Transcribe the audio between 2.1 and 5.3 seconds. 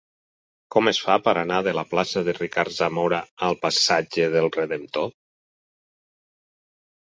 de Ricard Zamora al passatge del Redemptor?